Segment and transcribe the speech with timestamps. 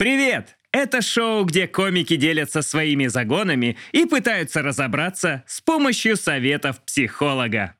[0.00, 0.56] Привет!
[0.72, 7.74] Это шоу, где комики делятся своими загонами и пытаются разобраться с помощью советов психолога.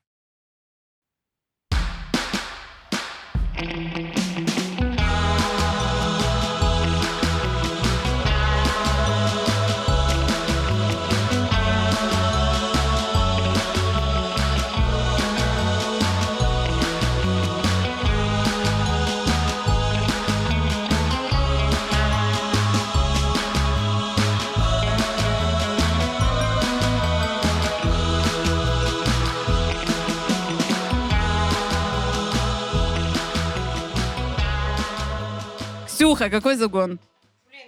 [36.11, 36.99] Ксюха, какой загон?
[37.47, 37.67] Блин,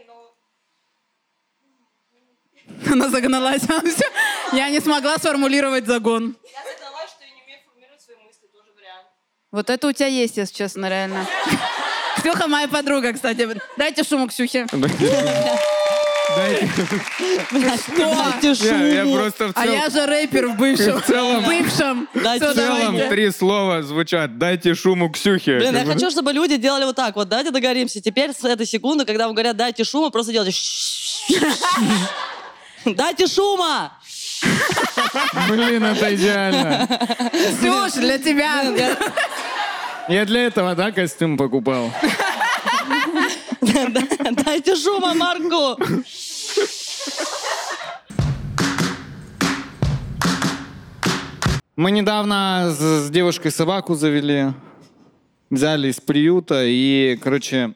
[2.86, 3.62] ну, Она загналась.
[3.96, 4.06] Всё.
[4.52, 6.36] Я не смогла сформулировать загон.
[6.44, 9.08] я загналась, что я не умею формулировать свои мысли, тоже вариант.
[9.52, 11.26] Вот это у тебя есть, если честно, реально.
[12.18, 13.48] Ксюха моя подруга, кстати.
[13.78, 14.68] Дайте шуму Ксюхе.
[16.36, 16.68] Дайте.
[18.56, 18.66] Что?
[18.66, 21.02] Я, я просто в А целом, я же рэпер в бывшем.
[21.02, 22.08] В целом- В бывшем.
[22.14, 24.38] Дайте в целом три слова звучат.
[24.38, 25.58] Дайте шуму Ксюхе.
[25.60, 27.28] Блин, я хочу, чтобы люди делали вот так вот.
[27.30, 28.02] Давайте договоримся.
[28.02, 30.56] Теперь с этой секунды, когда вам говорят «дайте шума», просто делайте
[32.86, 33.94] «Дайте шума!»
[35.50, 36.88] Блин, это идеально.
[37.32, 38.98] Ксюш, для тебя.
[40.10, 41.92] Я для этого, да, костюм покупал?
[44.46, 45.82] Дайте шума Марку!
[51.76, 54.54] Мы недавно с, с девушкой собаку завели.
[55.50, 57.74] Взяли из приюта и, короче,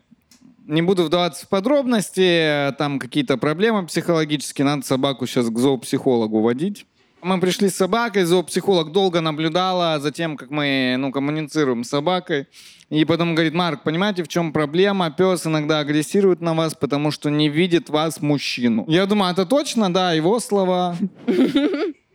[0.66, 6.86] не буду вдаваться в подробности, там какие-то проблемы психологические, надо собаку сейчас к зоопсихологу водить.
[7.24, 12.48] Мы пришли с собакой, зоопсихолог долго наблюдала за тем, как мы ну, коммуницируем с собакой.
[12.90, 15.10] И потом говорит, Марк, понимаете, в чем проблема?
[15.12, 18.86] Пес иногда агрессирует на вас, потому что не видит вас мужчину.
[18.88, 20.96] Я думаю, это точно, да, его слова.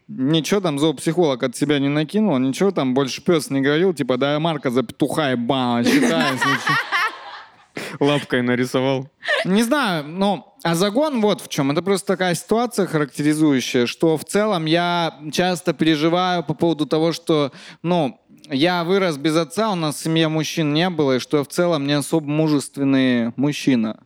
[0.08, 4.38] Ничего там зоопсихолог от себя не накинул, ничего там больше пес не говорил, типа, да,
[4.38, 6.38] Марка за петуха и ба, считаю.
[8.00, 9.08] Лапкой нарисовал.
[9.44, 11.70] Не знаю, ну, а загон вот в чем.
[11.70, 17.53] Это просто такая ситуация характеризующая, что в целом я часто переживаю по поводу того, что,
[17.82, 21.44] ну, я вырос без отца, у нас в семье мужчин не было, и что я
[21.44, 24.00] в целом не особо мужественный мужчина.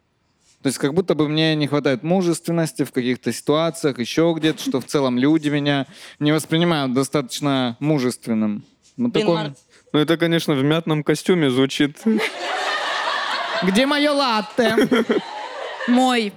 [0.63, 4.81] То есть как будто бы мне не хватает мужественности в каких-то ситуациях, еще где-то, что
[4.81, 5.87] в целом люди меня
[6.19, 8.65] не воспринимают достаточно мужественным.
[8.97, 9.53] Вот Марк,
[9.93, 11.99] Ну, это, конечно, в мятном костюме звучит.
[13.63, 14.77] Где мое латте?
[15.89, 16.33] Мой.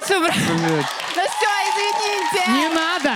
[0.00, 2.50] Все, бра- Да все, извините.
[2.50, 3.14] Не надо!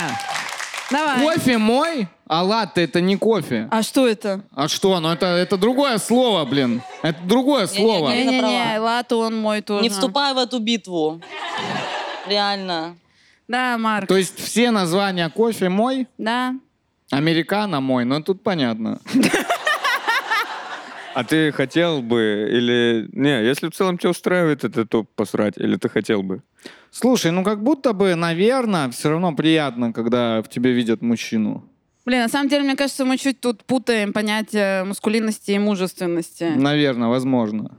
[0.91, 1.21] Давай.
[1.23, 3.69] Кофе мой, а латте это не кофе.
[3.71, 4.41] А что это?
[4.57, 4.99] А что?
[4.99, 6.83] Ну это, это другое слово, блин.
[7.03, 8.09] Это другое слово.
[8.11, 8.79] Не-не-не.
[8.81, 9.83] Латте он мой тоже.
[9.83, 11.21] не вступай в эту битву.
[12.27, 12.97] Реально.
[13.47, 14.09] Да, Марк.
[14.09, 16.55] То есть все названия кофе мой, Да.
[17.11, 18.99] американо мой, ну тут понятно.
[21.15, 23.09] А ты хотел бы или...
[23.13, 25.55] Не, если в целом тебя устраивает это, то посрать.
[25.57, 26.43] Или ты хотел бы?
[26.91, 31.65] Слушай, ну как будто бы, наверное, все равно приятно, когда в тебе видят мужчину.
[32.07, 36.53] Блин, на самом деле, мне кажется, мы чуть тут путаем понятие мускулинности и мужественности.
[36.57, 37.79] Наверное, возможно.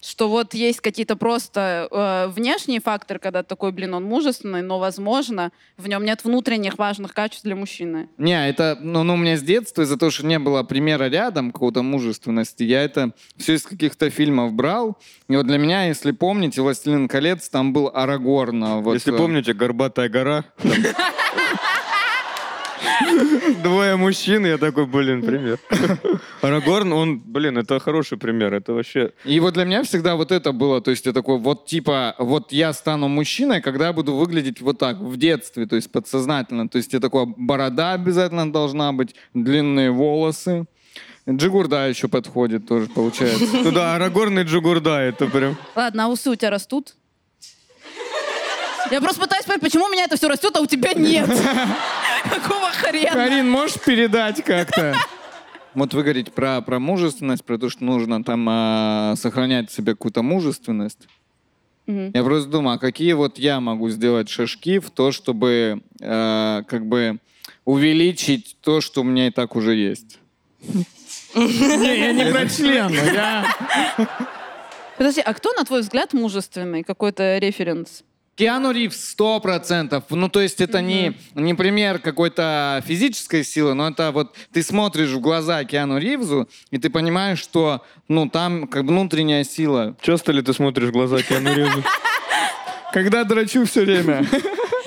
[0.00, 5.50] Что вот есть какие-то просто э, внешние факторы, когда такой, блин, он мужественный, но, возможно,
[5.76, 8.08] в нем нет внутренних важных качеств для мужчины.
[8.16, 11.50] Не, это, ну, ну, у меня с детства, из-за того, что не было примера рядом
[11.50, 14.98] какого-то мужественности, я это все из каких-то фильмов брал.
[15.28, 18.64] И вот для меня, если помните, «Властелин колец», там был Арагорн.
[18.64, 20.44] а Вот, Если э, помните, «Горбатая гора».
[23.62, 25.58] Двое мужчин, я такой, блин, пример.
[26.42, 28.54] Арагорн, он, блин, это хороший пример.
[28.54, 29.12] Это вообще...
[29.24, 32.52] И вот для меня всегда вот это было, то есть я такой, вот типа, вот
[32.52, 36.68] я стану мужчиной, когда буду выглядеть вот так, в детстве, то есть подсознательно.
[36.68, 40.66] То есть я такой, борода обязательно должна быть, длинные волосы.
[41.28, 43.44] Джигурда еще подходит тоже, получается.
[43.52, 45.56] Ну да, Арагорн и Джугурда, это прям...
[45.76, 46.94] Ладно, а усы у тебя растут?
[48.90, 51.28] Я просто пытаюсь понять, почему у меня это все растет, а у тебя нет.
[52.24, 53.12] Какого хрена?
[53.12, 54.96] Карин, можешь передать как-то?
[55.74, 59.92] Вот вы говорите про, про мужественность, про то, что нужно там а, сохранять в себе
[59.92, 61.06] какую-то мужественность.
[61.86, 62.10] Мгм.
[62.14, 66.86] Я просто думаю, а какие вот я могу сделать шажки в то, чтобы э, как
[66.86, 67.18] бы
[67.64, 70.18] увеличить то, что у меня и так уже есть?
[71.34, 73.46] Не, я не про член, я...
[74.98, 76.82] Подожди, а кто, на твой взгляд, мужественный?
[76.82, 78.02] Какой-то референс?
[78.38, 80.04] Киану Ривз сто процентов.
[80.10, 85.08] Ну, то есть это не, не пример какой-то физической силы, но это вот ты смотришь
[85.08, 89.96] в глаза Киану Ривзу, и ты понимаешь, что, ну, там как внутренняя сила.
[90.00, 91.82] Часто ли ты смотришь в глаза Киану Ривзу?
[92.92, 94.24] Когда драчу все время.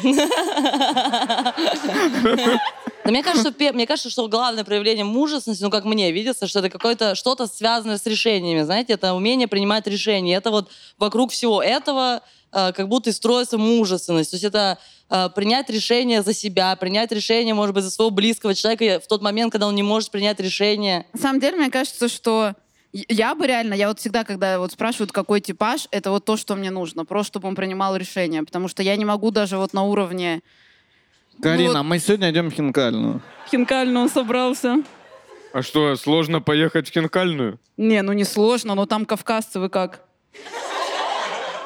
[3.03, 6.59] Но мне кажется, что, мне кажется, что главное проявление мужественности, ну, как мне видится, что
[6.59, 10.35] это какое-то что-то связанное с решениями, знаете, это умение принимать решения.
[10.35, 12.21] Это вот вокруг всего этого
[12.51, 14.31] как будто и строится мужественность.
[14.31, 14.77] То есть это
[15.09, 19.21] э, принять решение за себя, принять решение, может быть, за своего близкого человека в тот
[19.21, 21.05] момент, когда он не может принять решение.
[21.13, 22.53] На самом деле, мне кажется, что
[22.93, 26.55] я- бы реально, я вот всегда, когда вот спрашивают, какой типаж, это вот то, что
[26.55, 29.83] мне нужно, просто чтобы он принимал решение, потому что я не могу даже вот на
[29.83, 30.41] уровне
[31.41, 31.83] Карина, вот.
[31.83, 33.21] мы сегодня идем в Хинкальную.
[33.49, 34.83] хинкально он собрался.
[35.53, 37.59] А что, сложно поехать в Хинкальную?
[37.77, 40.01] Не, ну не сложно, но там кавказцы, вы как?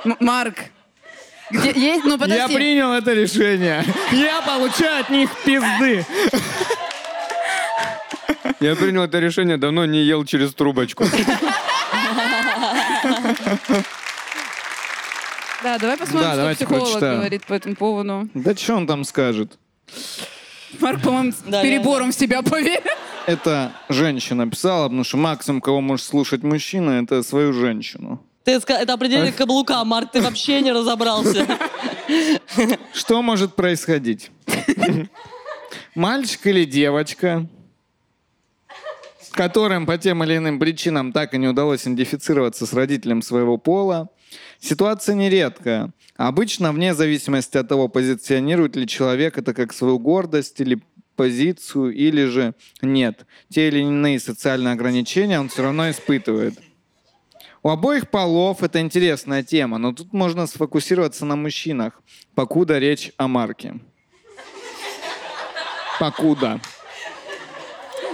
[0.06, 0.56] М- Марк,
[1.52, 2.38] где есть, ну подожди.
[2.42, 3.84] Я принял это решение.
[4.12, 6.06] Я получаю от них пизды.
[8.60, 11.06] Я принял это решение, давно не ел через трубочку.
[15.64, 17.16] Да, давай посмотрим, Да, что давайте психолог прочитаем.
[17.20, 18.30] говорит по этому поводу.
[18.34, 19.58] Да что он там скажет?
[20.80, 22.82] Марк, по-моему, с Да, перебором в себя поверил.
[23.26, 28.24] Это женщина писала, потому что максимум, кого может слушать мужчина, это свою женщину.
[28.46, 31.48] Ты это определение каблука, Марк, ты вообще не разобрался.
[32.94, 34.30] Что может происходить?
[35.96, 37.48] Мальчик или девочка,
[39.32, 44.10] которым по тем или иным причинам так и не удалось идентифицироваться с родителем своего пола,
[44.60, 45.92] ситуация нередкая.
[46.16, 50.82] Обычно, вне зависимости от того, позиционирует ли человек это как свою гордость или
[51.16, 53.26] позицию, или же нет.
[53.50, 56.60] Те или иные социальные ограничения он все равно испытывает.
[57.66, 62.00] У обоих полов это интересная тема, но тут можно сфокусироваться на мужчинах,
[62.36, 63.80] покуда речь о марке.
[66.00, 66.62] Покуда.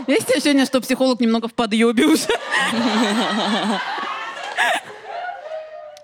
[0.07, 2.29] Есть ощущение, что психолог немного в подъебе уже?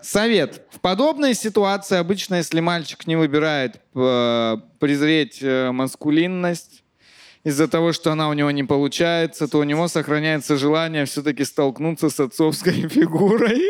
[0.02, 0.68] Совет.
[0.70, 6.84] В подобной ситуации обычно, если мальчик не выбирает э, презреть э, маскулинность
[7.48, 12.10] из-за того, что она у него не получается, то у него сохраняется желание все-таки столкнуться
[12.10, 13.62] с отцовской фигурой.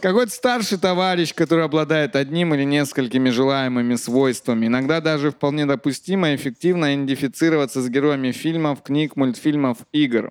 [0.00, 4.66] Какой-то старший товарищ, который обладает одним или несколькими желаемыми свойствами.
[4.66, 10.30] Иногда даже вполне допустимо и эффективно идентифицироваться с героями фильмов, книг, мультфильмов, игр.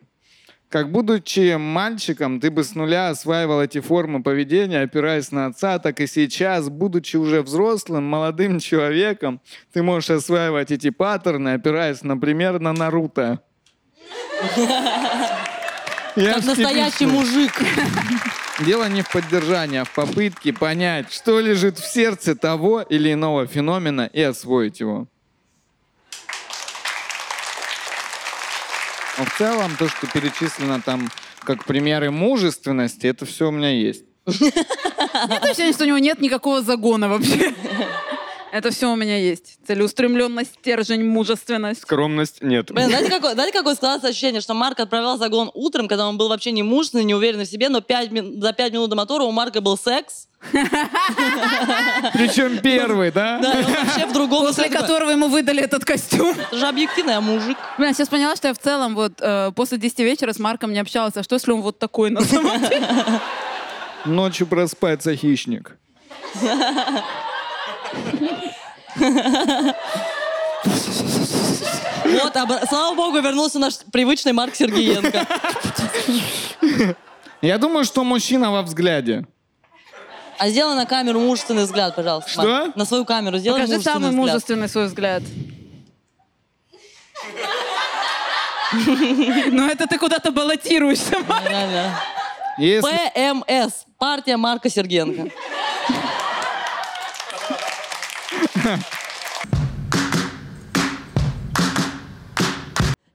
[0.70, 6.00] Как будучи мальчиком, ты бы с нуля осваивал эти формы поведения, опираясь на отца, так
[6.00, 9.42] и сейчас, будучи уже взрослым, молодым человеком,
[9.74, 13.42] ты можешь осваивать эти паттерны, опираясь, например, на Наруто.
[16.16, 17.18] Я Как настоящий типичный.
[17.18, 17.52] мужик.
[18.66, 23.48] Дело не в поддержании, а в попытке понять, что лежит в сердце того или иного
[23.48, 25.08] феномена и освоить его.
[29.20, 31.12] Но в целом, то, что перечислено там
[31.44, 34.06] как примеры мужественности, это все у меня есть.
[34.26, 37.54] Нет ощущения, что у него нет никакого загона вообще.
[38.52, 39.60] Это все у меня есть.
[39.68, 41.82] Целеустремленность, стержень, мужественность.
[41.82, 42.72] Скромность нет.
[42.72, 46.30] Блин, знаете, какое, знаете, какое складывается ощущение, что Марк отправлял загон утром, когда он был
[46.30, 49.24] вообще не мужественный, не уверенный в себе, но пять мин- за пять минут до мотора
[49.24, 50.28] у Марка был секс.
[52.14, 53.40] Причем первый, да?
[53.40, 54.46] Да, он вообще в другом...
[54.48, 56.36] После которого ему выдали этот костюм.
[56.38, 57.58] Это же объективно, я мужик.
[57.78, 60.80] Бля, сейчас поняла, что я в целом вот э, после 10 вечера с Марком не
[60.80, 61.16] общалась.
[61.18, 62.88] А что, если он вот такой на самом деле?
[64.06, 65.78] Ночью проспается хищник.
[72.06, 75.26] Вот, обра- слава богу, вернулся наш привычный Марк Сергеенко.
[77.42, 79.26] Я думаю, что мужчина во взгляде.
[80.38, 82.32] А сделай на камеру мужественный взгляд, пожалуйста.
[82.32, 82.44] Что?
[82.44, 82.76] Марк.
[82.76, 84.26] На свою камеру сделай Покажи мужественный самый взгляд.
[84.26, 85.24] мужественный свой взгляд.
[89.52, 91.50] Ну это ты куда-то баллотируешься, Марк.
[92.58, 92.90] Если...
[93.14, 93.86] ПМС.
[93.98, 95.30] Партия Марка Сергеенко.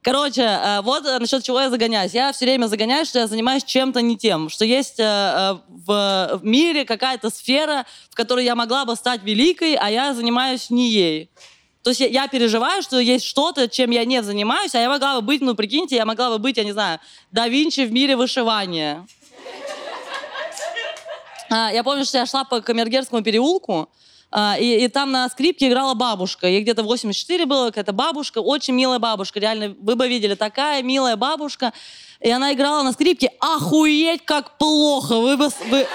[0.05, 2.13] Короче, э, вот э, насчет чего я загоняюсь.
[2.13, 4.49] Я все время загоняюсь, что я занимаюсь чем-то не тем.
[4.49, 9.89] Что есть э, в, мире какая-то сфера, в которой я могла бы стать великой, а
[9.89, 11.31] я занимаюсь не ей.
[11.81, 15.21] То есть я, переживаю, что есть что-то, чем я не занимаюсь, а я могла бы
[15.21, 16.99] быть, ну прикиньте, я могла бы быть, я не знаю,
[17.31, 19.07] да Винчи в мире вышивания.
[21.49, 23.89] А, я помню, что я шла по Камергерскому переулку,
[24.59, 26.47] и, и там на скрипке играла бабушка.
[26.47, 29.39] Ей где-то 84 было, какая-то бабушка, очень милая бабушка.
[29.39, 31.71] Реально, вы бы видели, такая милая бабушка.
[32.19, 33.31] И она играла на скрипке.
[33.39, 35.19] Охуеть, как плохо!
[35.19, 35.49] Вы бы...
[35.69, 35.87] вы-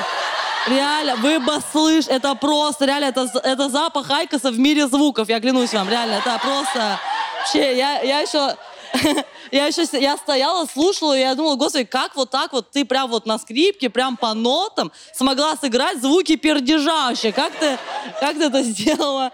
[0.69, 5.41] Реально, вы бы слышь, это просто, реально, это, это запах Айкоса в мире звуков, я
[5.41, 7.01] клянусь вам, реально, это просто...
[7.39, 8.55] Вообще, я, я еще...
[9.51, 13.11] Я еще я стояла, слушала, и я думала, господи, как вот так вот ты прям
[13.11, 17.33] вот на скрипке, прям по нотам смогла сыграть звуки пердежа вообще?
[17.33, 17.79] Как ты,
[18.21, 19.33] как ты это сделала?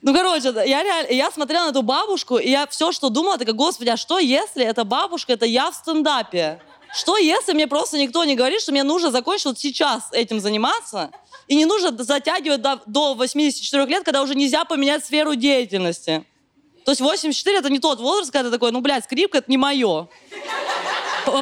[0.00, 3.54] Ну, короче, я реально, я смотрела на эту бабушку, и я все, что думала, такая,
[3.54, 6.60] господи, а что если эта бабушка, это я в стендапе?
[6.94, 11.10] Что если мне просто никто не говорит, что мне нужно закончить вот сейчас этим заниматься,
[11.48, 16.24] и не нужно затягивать до, до 84 лет, когда уже нельзя поменять сферу деятельности?
[16.88, 19.58] То есть 84 это не тот возраст, когда ты такой, ну, блядь, скрипка это не
[19.58, 20.08] мое.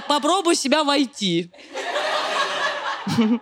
[0.08, 1.52] Попробуй себя войти.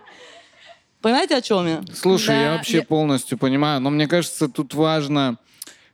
[1.01, 1.81] Понимаете, о чем я?
[1.95, 5.37] Слушай, Да, я вообще я- полностью понимаю, но мне кажется, тут важно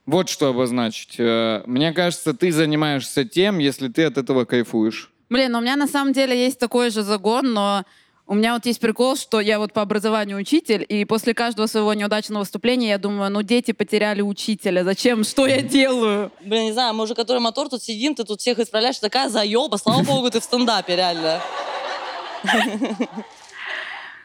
[0.05, 1.15] вот что обозначить.
[1.17, 5.11] Э, Мне кажется, ты занимаешься тем, если ты от этого кайфуешь.
[5.29, 7.85] Блин, ну у меня на самом деле есть такой же загон, но
[8.31, 11.93] у меня вот есть прикол, что я вот по образованию учитель, и после каждого своего
[11.93, 16.31] неудачного выступления я думаю, ну дети потеряли учителя, зачем, что я делаю?
[16.39, 19.75] Блин, не знаю, мы уже который мотор тут сидим, ты тут всех исправляешь, такая заеба,
[19.75, 21.41] слава богу, ты в стендапе, реально.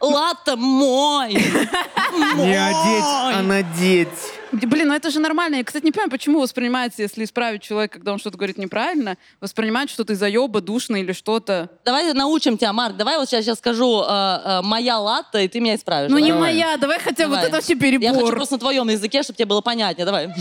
[0.01, 1.33] Латте мой!
[2.37, 4.09] Не одеть, а надеть.
[4.53, 5.57] Блин, ну это же нормально.
[5.57, 9.91] Я, кстати, не понимаю, почему воспринимается, если исправить человека, когда он что-то говорит неправильно, воспринимать,
[9.91, 11.69] что ты заеба, душный или что-то.
[11.85, 12.97] Давай научим тебя, Марк.
[12.97, 16.11] Давай вот сейчас, сейчас скажу э, э, моя латта, и ты меня исправишь.
[16.11, 16.53] Ну не Давай.
[16.53, 18.35] моя, давай хотя бы вот это вообще Я хочу перебор.
[18.37, 20.07] просто на твоем языке, чтобы тебе было понятнее.
[20.07, 20.33] Давай.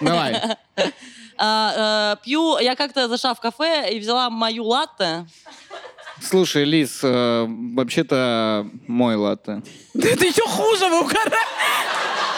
[0.00, 0.40] Давай.
[1.40, 5.24] А, э, пью, я как-то зашла в кафе и взяла мою латте.
[6.20, 9.62] Слушай, Лиз, э, вообще-то мой латте.
[9.94, 11.08] Да ты еще хуже, вы.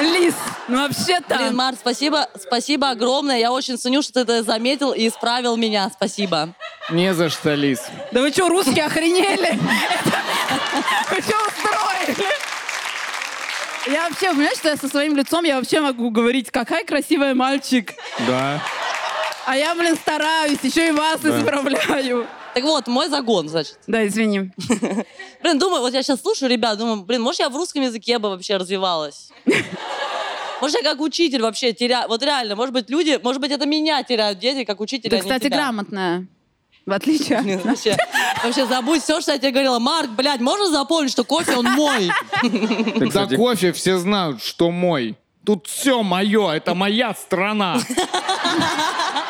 [0.00, 0.34] Лис,
[0.68, 1.36] ну вообще-то...
[1.36, 3.38] Блин, Марк, спасибо, спасибо огромное.
[3.38, 5.90] Я очень ценю, что ты это заметил и исправил меня.
[5.92, 6.54] Спасибо.
[6.90, 7.80] Не за что, Лиз.
[8.12, 9.48] Да вы что, русские охренели?
[9.48, 10.18] Это-
[11.10, 12.30] Вы что устроили?
[13.86, 17.92] Я вообще, понимаешь, что я со своим лицом, я вообще могу говорить, какая красивая мальчик.
[18.26, 18.62] Да.
[19.46, 22.26] А я, блин, стараюсь, еще и вас исправляю.
[22.54, 23.78] Так вот, мой загон, значит.
[23.86, 24.50] Да, извини.
[25.42, 28.30] Блин, думаю, вот я сейчас слушаю ребят, думаю, блин, может, я в русском языке бы
[28.30, 29.30] вообще развивалась?
[30.60, 32.06] Может, я как учитель вообще теряю...
[32.06, 33.18] Вот реально, может быть, люди...
[33.22, 35.56] Может быть, это меня теряют дети, как учителя, Ты, а кстати, тебя.
[35.56, 36.26] грамотная.
[36.84, 37.96] В отличие от Вообще,
[38.44, 39.78] вообще забудь все, что я тебе говорила.
[39.78, 42.10] Марк, блядь, можно запомнить, что кофе, он мой?
[43.10, 45.16] За кофе все знают, что мой.
[45.46, 47.78] Тут все мое, это моя страна.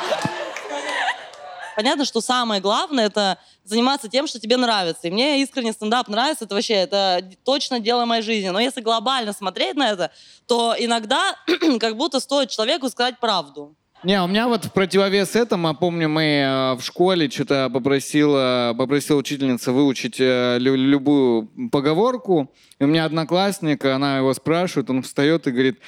[1.80, 5.08] Понятно, что самое главное это заниматься тем, что тебе нравится.
[5.08, 6.44] И мне искренне стендап нравится.
[6.44, 8.50] Это вообще это точно дело моей жизни.
[8.50, 10.10] Но если глобально смотреть на это,
[10.46, 11.36] то иногда
[11.80, 13.74] как будто стоит человеку сказать правду.
[14.02, 19.16] Не, у меня вот в противовес этому, помню, мы э, в школе что-то попросила, попросила
[19.18, 22.52] учительница выучить э, лю- любую поговорку.
[22.78, 25.80] И у меня одноклассник, она его спрашивает, он встает и говорит,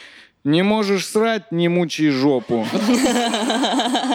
[0.45, 2.67] не можешь срать, не мучай жопу.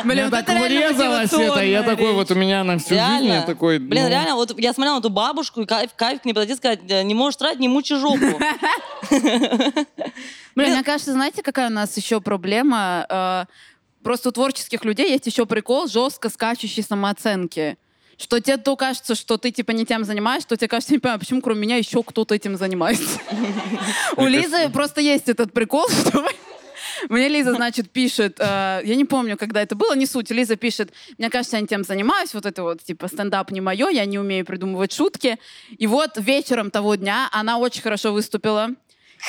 [0.04, 3.80] Вот так врезалось это, я такой вот у меня на всю жизнь, я такой...
[3.80, 6.54] Блин, ну, реально, вот я смотрела на эту бабушку, и кайф, кайф к ней подойти
[6.54, 8.20] и сказать, «Э, не можешь тратить, не мучи жопу.
[9.10, 13.06] Блин, мне кажется, знаете, какая у нас еще проблема?
[13.10, 13.46] Э,
[14.08, 17.78] Просто у творческих людей есть еще прикол жестко скачущей самооценки.
[18.18, 21.20] Что тебе то кажется, что ты типа не тем занимаешься, что тебе кажется, не понимаю,
[21.20, 23.20] почему кроме меня еще кто-то этим занимается.
[24.18, 26.28] У Лизы просто есть этот прикол, что
[27.10, 30.92] мне Лиза, значит, пишет, э, я не помню, когда это было, не суть, Лиза пишет,
[31.18, 34.18] мне кажется, я не тем занимаюсь, вот это вот, типа, стендап не мое, я не
[34.18, 35.38] умею придумывать шутки.
[35.78, 38.70] И вот вечером того дня она очень хорошо выступила,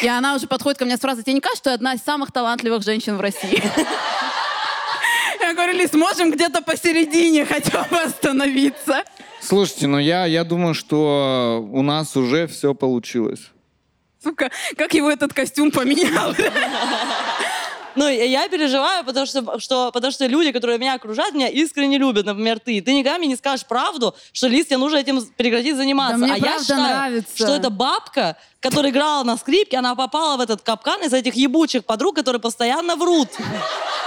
[0.02, 2.02] и она уже подходит ко мне с фразой, тебе не кажется, что я одна из
[2.02, 3.62] самых талантливых женщин в России?
[5.58, 9.02] Я говорю, Лиз, можем где-то посередине хотя бы остановиться?
[9.40, 13.40] Слушайте, ну я, я думаю, что у нас уже все получилось.
[14.22, 16.32] Сука, как его этот костюм поменял.
[17.98, 22.26] Ну, я переживаю, потому что, что, потому что люди, которые меня окружают, меня искренне любят,
[22.26, 22.80] например, ты.
[22.80, 26.18] Ты никогда мне не скажешь правду, что Лиз, тебе нужно этим прекратить заниматься.
[26.18, 27.36] Да мне а я считаю, нравится.
[27.36, 31.84] что эта бабка, которая играла на скрипке, она попала в этот капкан из этих ебучих
[31.84, 33.28] подруг, которые постоянно врут.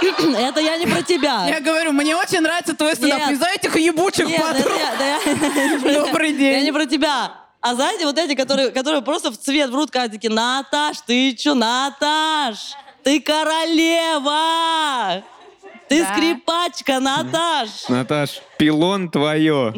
[0.00, 1.46] Это я не про тебя.
[1.46, 3.30] Я говорю, мне очень нравится твой стендап.
[3.30, 4.78] Из-за этих ебучих Нет, это подруг.
[4.78, 5.18] я- да я-
[5.68, 6.06] не про тебя.
[6.06, 6.64] Добрый Я день.
[6.64, 7.32] не про тебя.
[7.60, 11.54] А знаете, вот эти, которые, которые просто в цвет врут, когда такие, Наташ, ты чё,
[11.54, 12.74] Наташ?
[13.04, 15.22] Ты королева!
[15.88, 16.14] Ты Да.
[16.14, 17.88] скрипачка, Наташ!
[17.88, 19.74] Наташ, пилон твое.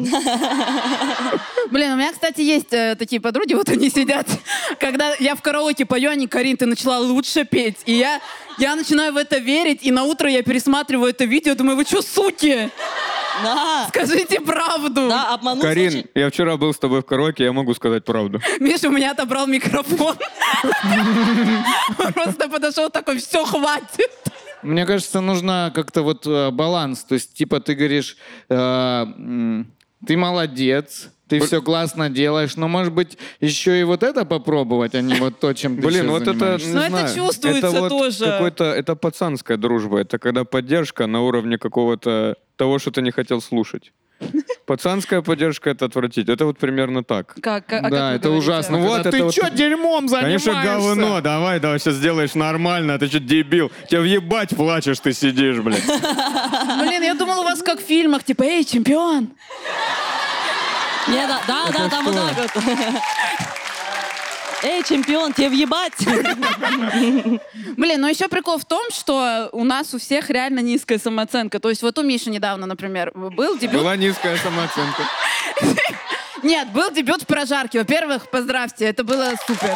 [1.71, 4.27] Блин, у меня, кстати, есть э, такие подруги, вот они сидят.
[4.79, 7.77] Когда я в караоке пою, они, Карин, ты начала лучше петь.
[7.85, 8.21] И я,
[8.59, 12.01] я начинаю в это верить, и на утро я пересматриваю это видео, думаю, вы что,
[12.01, 12.69] суки?
[13.43, 15.09] Да, Скажите правду.
[15.09, 18.41] да, обмануть Карин, очень- я вчера был с тобой в караоке, я могу сказать правду.
[18.59, 20.15] Миша у меня отобрал микрофон.
[21.99, 24.11] Он Просто подошел такой, все, хватит.
[24.63, 27.03] Мне кажется, нужно как-то вот э, баланс.
[27.03, 28.17] То есть, типа, ты говоришь,
[28.49, 29.05] э,
[30.07, 35.01] ты молодец, ты все классно делаешь, но, может быть, еще и вот это попробовать, а
[35.01, 37.89] не вот то, чем ты Блин, вот это, не Ну, это знаю, чувствуется это вот
[37.89, 38.25] тоже.
[38.25, 39.99] Какой-то, это пацанская дружба.
[39.99, 43.91] Это когда поддержка на уровне какого-то того, что ты не хотел слушать.
[44.65, 46.29] Пацанская поддержка это отвратить.
[46.29, 47.35] Это вот примерно так.
[47.41, 48.29] Как, а как Да, вы это говорите?
[48.29, 48.77] ужасно.
[48.77, 50.51] Ну Вот, вот, ты это вот- что дерьмом занимаешься?
[50.51, 51.21] Конечно, говно.
[51.21, 52.93] Давай, давай, сейчас сделаешь нормально.
[52.93, 53.71] а Ты что, дебил?
[53.89, 55.85] Тебя въебать плачешь, ты сидишь, блядь.
[55.85, 59.29] Блин, я думала, у вас как в фильмах, типа, эй, чемпион.
[61.07, 62.63] Не, да, да, да, там вот так вот.
[64.65, 65.93] Эй, чемпион, тебе въебать?
[67.77, 71.59] Блин, ну еще прикол в том, что у нас у всех реально низкая самооценка.
[71.59, 73.81] То есть вот у Миши недавно, например, был дебют.
[73.81, 75.03] Была низкая самооценка.
[76.43, 77.77] Нет, был дебют в прожарке.
[77.77, 79.69] Во-первых, поздравьте, это было супер.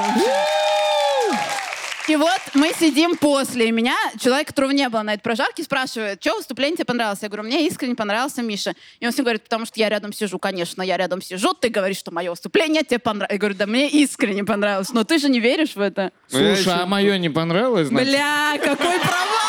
[2.10, 6.20] И вот мы сидим после, и меня человек, которого не было на этой прожарке, спрашивает,
[6.20, 7.20] что выступление тебе понравилось?
[7.22, 8.74] Я говорю, мне искренне понравился Миша.
[9.00, 10.39] И он всем говорит, потому что я рядом сижу.
[10.39, 13.34] Конечно, я рядом сижу, ты говоришь, что мое выступление тебе понравилось.
[13.34, 14.89] Я говорю, да мне искренне понравилось.
[14.92, 16.12] Но ты же не веришь в это.
[16.28, 18.10] Слушай, а мое не понравилось, значит?
[18.10, 19.49] Бля, какой провал!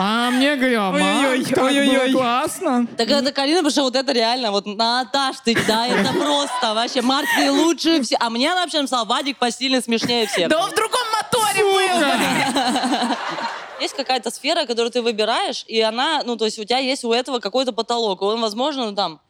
[0.00, 2.86] А мне говорю, Ой-ой-ой, классно.
[2.96, 7.02] Так это Карина, потому что вот это реально, вот Наташ, ты, да, это просто вообще,
[7.02, 8.16] Марк, ты лучше все.
[8.20, 10.48] А мне она вообще написала, Вадик посильно смешнее всех.
[10.48, 13.16] Да он в другом моторе был!
[13.80, 17.12] Есть какая-то сфера, которую ты выбираешь, и она, ну, то есть у тебя есть у
[17.12, 19.20] этого какой-то потолок, и он, возможно, ну, там,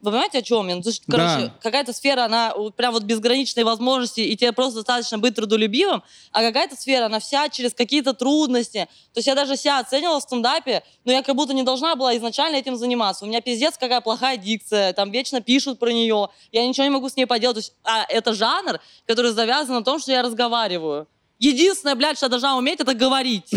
[0.00, 0.76] вы понимаете, о чем я?
[0.76, 1.54] Ну, есть, короче, Да.
[1.62, 6.02] какая-то сфера, она прям вот безграничные возможности, и тебе просто достаточно быть трудолюбивым,
[6.32, 8.88] а какая-то сфера, она вся через какие-то трудности.
[9.12, 12.16] То есть я даже себя оценивала в стендапе, но я как будто не должна была
[12.16, 13.24] изначально этим заниматься.
[13.24, 17.08] У меня пиздец какая плохая дикция, там вечно пишут про нее, я ничего не могу
[17.08, 17.56] с ней поделать.
[17.56, 21.08] То есть, а это жанр, который завязан на том, что я разговариваю.
[21.38, 23.50] Единственное, блядь, что я должна уметь, это говорить.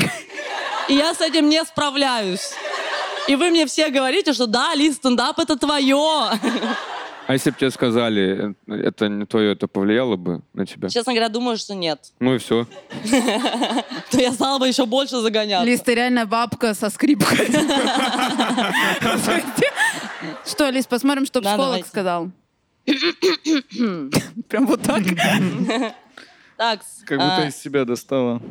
[0.89, 2.51] И я с этим не справляюсь.
[3.27, 5.97] И вы мне все говорите, что да, Лиз, стендап это твое.
[7.25, 10.89] А если бы тебе сказали, это не твое, это повлияло бы на тебя?
[10.89, 12.11] Честно говоря, думаю, что нет.
[12.19, 12.67] Ну и все.
[14.11, 15.65] То я стала бы еще больше загоняться.
[15.65, 17.47] Лиз, ты реально бабка со скрипкой.
[20.45, 22.29] Что, Лиз, посмотрим, что психолог сказал.
[24.49, 25.03] Прям вот так.
[26.55, 28.41] Так, Как будто а, из себя достала.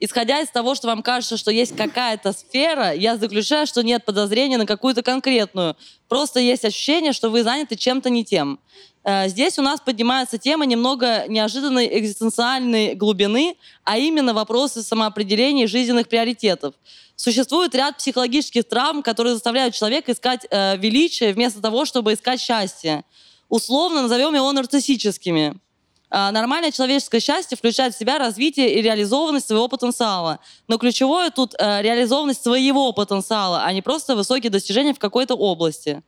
[0.00, 4.58] Исходя из того, что вам кажется, что есть какая-то сфера, я заключаю, что нет подозрения
[4.58, 5.76] на какую-то конкретную.
[6.08, 8.58] Просто есть ощущение, что вы заняты чем-то не тем.
[9.04, 16.08] Э, Здесь у нас поднимается тема немного неожиданной экзистенциальной глубины, а именно вопросы самоопределения жизненных
[16.08, 16.74] приоритетов.
[17.14, 23.04] Существует ряд психологических травм, которые заставляют человека искать э, величие вместо того, чтобы искать счастье.
[23.48, 25.58] Условно назовем его нарциссическими.
[26.08, 30.38] А, Нормальное человеческое счастье включает в себя развитие и реализованность своего потенциала.
[30.68, 36.02] Но ключевое тут э, реализованность своего потенциала, а не просто высокие достижения в какой-то области.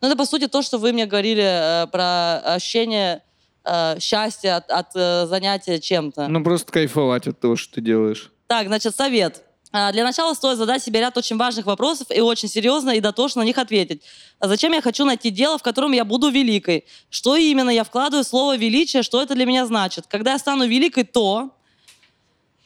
[0.00, 3.22] Ну, это, по сути, то, что вы мне говорили э, про ощущение
[3.64, 6.28] э, счастья от, от, э, занятия чем-то.
[6.28, 8.30] Ну, просто кайфовать от того, что ты делаешь.
[8.46, 9.42] Так, значит, совет.
[9.70, 13.42] А, Для начала стоит задать себе ряд очень важных вопросов и очень серьезно и дотошно
[13.42, 14.02] на них ответить.
[14.38, 16.86] А Зачем я хочу найти дело, в котором я буду великой?
[17.10, 20.06] Что именно я вкладываю в слово «величие», что это для меня значит?
[20.08, 21.50] Когда я стану великой, то...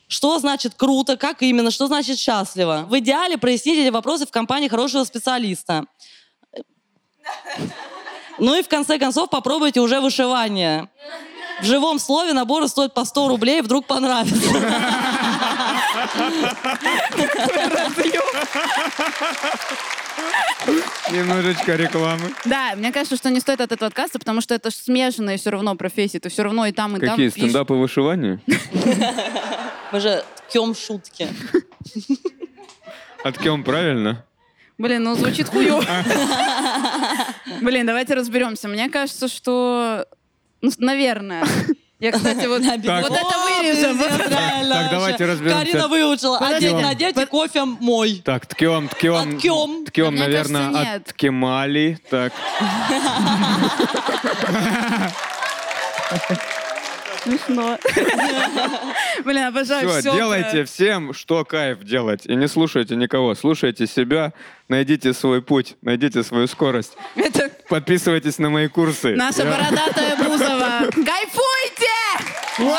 [0.07, 2.85] Что значит круто, как именно, что значит счастливо?
[2.87, 5.87] В идеале проясните эти вопросы в компании хорошего специалиста.
[8.39, 10.91] Ну и в конце концов попробуйте уже вышивание.
[11.63, 14.37] В живом слове наборы стоят по 100 рублей, вдруг понравится.
[21.11, 22.33] Немножечко рекламы.
[22.45, 25.51] Да, мне кажется, что не стоит от этого отказываться, потому что это ж смежные все
[25.51, 26.19] равно профессии.
[26.19, 28.41] Ты все равно и там, и там Какие стендапы вышивания?
[29.93, 31.29] Мы же ткем шутки.
[33.25, 34.25] Откем правильно?
[34.79, 35.85] Блин, ну звучит хуёво.
[37.61, 38.69] Блин, давайте разберемся.
[38.69, 40.07] Мне кажется, что...
[40.61, 41.45] Ну, наверное.
[42.03, 43.05] Я, кстати, вот, вот Так.
[43.05, 43.97] это вырежем.
[43.97, 45.65] Вот пиздец, реально Так, давайте разберемся.
[45.65, 46.39] Карина выучила.
[46.39, 48.21] Одеть, надеть кофе мой.
[48.25, 49.39] Так, ткем, ткем.
[49.87, 52.01] Ткем, Мне наверное, от Кемали.
[52.11, 52.33] Так,
[57.23, 57.79] Смешно.
[59.25, 60.13] Блин, обожаю все, все.
[60.13, 62.27] делайте всем, что кайф делать.
[62.27, 63.37] И не слушайте никого.
[63.37, 64.33] Слушайте себя,
[64.69, 66.95] найдите свой путь, найдите свою скорость.
[67.15, 69.15] Это Подписывайтесь на мои курсы.
[69.15, 70.81] наша Я- бородатая Бузова.
[70.93, 71.52] Кайфуйте!
[72.55, 72.77] Кайфуем!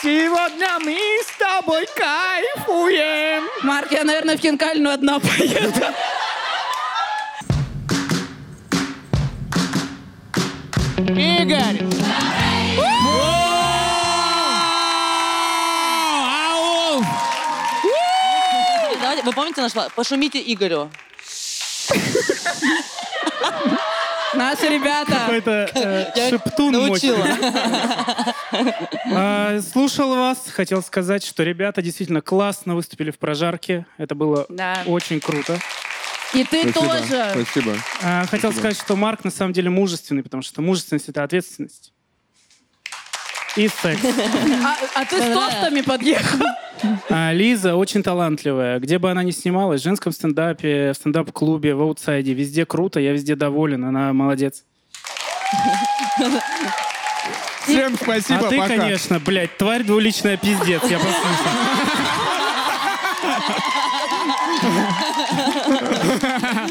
[0.00, 2.54] Сегодня мы с тобой кайф!
[2.54, 3.48] Кайфуем!
[3.64, 5.72] Марк, я, наверное, в хинкальную одна поеду.
[10.98, 11.82] Игорь!
[19.24, 19.72] Вы помните наш...
[19.96, 20.88] Пошумите Игорю.
[24.36, 25.12] Наши ребята.
[25.12, 27.26] Какой-то э, Я шептун научила.
[29.12, 33.86] А, Слушал вас, хотел сказать, что ребята действительно классно выступили в прожарке.
[33.98, 34.82] Это было Да.
[34.86, 35.58] очень круто.
[36.34, 36.86] И ты Спасибо.
[36.98, 37.30] тоже.
[37.44, 37.76] Спасибо.
[38.02, 41.92] А, Хотел сказать, что Марк на самом деле мужественный, потому что мужественность— это ответственность.
[43.56, 44.02] И секс.
[44.64, 46.44] А, а ты с тостами подъехал.
[47.08, 48.78] А Лиза очень талантливая.
[48.78, 53.12] Где бы она ни снималась, в женском стендапе, в стендап-клубе, в аутсайде, везде круто, я
[53.12, 54.62] везде доволен, она молодец.
[57.66, 58.76] Всем спасибо, а ты, пока.
[58.76, 61.50] конечно, блядь, тварь двуличная пиздец, я послушал.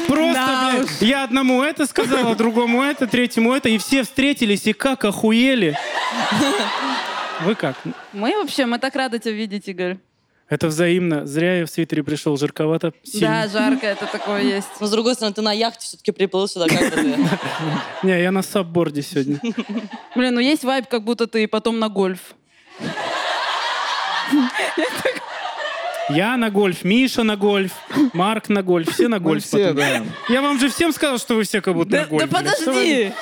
[0.06, 4.66] Просто, Да блядь, я одному это сказал, а другому это, третьему это, и все встретились,
[4.66, 5.76] и как охуели.
[7.42, 7.76] Вы как?
[8.12, 9.98] Мы вообще, мы так рады тебя видеть, Игорь.
[10.48, 11.26] Это взаимно.
[11.26, 12.92] Зря я в свитере пришел, жарковато.
[12.92, 13.48] Да, Сильно.
[13.48, 14.68] жарко, это такое есть.
[14.80, 16.68] Но с другой стороны, ты на яхте все-таки приплыл сюда.
[16.68, 17.16] Как бы ты?
[18.04, 19.40] Не, я на сабборде сегодня.
[20.14, 22.34] Блин, ну есть вайб, как будто ты потом на гольф.
[24.30, 24.40] Я
[26.08, 27.72] на гольф, Миша на гольф,
[28.12, 29.44] Марк на гольф, все на гольф.
[29.44, 30.02] все, да.
[30.28, 32.30] Я вам же всем сказал, что вы все как будто Да, на гольф.
[32.30, 32.64] да блядь.
[32.64, 33.12] Подожди!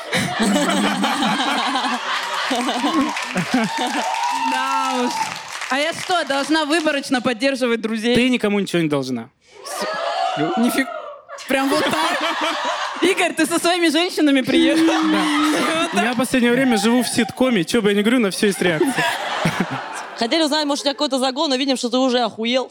[4.53, 5.11] Да уж.
[5.71, 8.15] А я что, должна выборочно поддерживать друзей?
[8.15, 9.29] Ты никому ничего не должна.
[10.59, 10.87] Нифиг.
[11.49, 12.19] Прям вот так?
[13.03, 14.85] Игорь, ты со своими женщинами приехал?
[15.95, 18.63] Я в последнее время живу в ситкоме, что бы я ни говорю, на все есть
[18.63, 18.95] реакция.
[20.17, 22.71] Хотели узнать, может, у тебя какой-то загон, но видим, что ты уже охуел.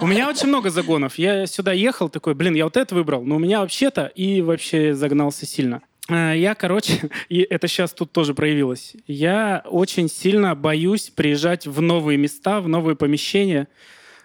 [0.00, 1.16] У меня очень много загонов.
[1.16, 4.94] Я сюда ехал такой, блин, я вот это выбрал, но у меня вообще-то и вообще
[4.94, 5.82] загнался сильно.
[6.08, 8.94] А, Я, короче, и это сейчас тут тоже проявилось.
[9.06, 13.68] Я очень сильно боюсь приезжать в новые места, в новые помещения,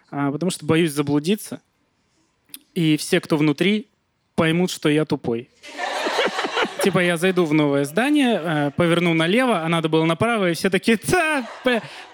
[0.10, 1.62] а, потому что боюсь заблудиться.
[2.74, 3.88] И все, кто внутри,
[4.36, 5.50] поймут, что я тупой.
[6.84, 10.70] Типа я зайду в новое здание, э, поверну налево, а надо было направо, и все
[10.70, 11.48] такие, да,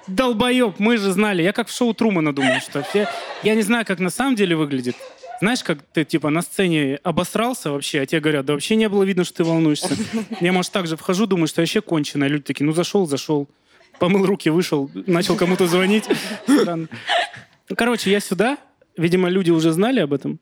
[0.08, 1.42] долбоеб, мы же знали.
[1.42, 3.08] Я как в шоу Трумана думаю, что все...
[3.44, 4.96] Я не знаю, как на самом деле выглядит.
[5.40, 9.04] Знаешь, как ты типа на сцене обосрался вообще, а тебе говорят, да вообще не было
[9.04, 9.96] видно, что ты волнуешься.
[10.40, 12.28] Я, может, так же вхожу, думаю, что вообще конченый.
[12.28, 13.50] А люди такие, ну зашел, зашел.
[14.00, 16.06] Помыл руки, вышел, начал кому-то звонить.
[16.48, 16.88] Ну,
[17.76, 18.58] Короче, я сюда,
[18.98, 20.40] видимо, люди уже знали об этом.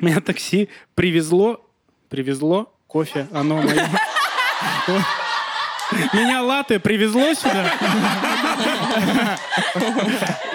[0.00, 1.64] Меня такси привезло,
[2.08, 3.88] привезло кофе, оно мое.
[6.12, 7.70] Меня латте привезло сюда.